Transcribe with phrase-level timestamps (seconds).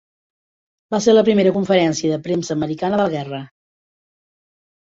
[0.95, 3.43] Va ser la primera conferència de premsa americana de la guerra.